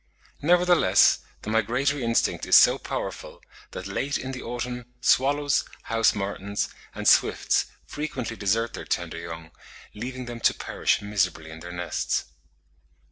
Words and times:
Nevertheless, 0.41 1.19
the 1.43 1.51
migratory 1.51 2.03
instinct 2.03 2.47
is 2.47 2.55
so 2.55 2.79
powerful, 2.79 3.39
that 3.69 3.85
late 3.85 4.17
in 4.17 4.31
the 4.31 4.41
autumn 4.41 4.87
swallows, 4.99 5.63
house 5.83 6.15
martins, 6.15 6.69
and 6.95 7.07
swifts 7.07 7.67
frequently 7.85 8.35
desert 8.35 8.73
their 8.73 8.85
tender 8.85 9.19
young, 9.19 9.51
leaving 9.93 10.25
them 10.25 10.39
to 10.39 10.55
perish 10.55 11.03
miserably 11.03 11.51
in 11.51 11.59
their 11.59 11.71
nests. 11.71 12.25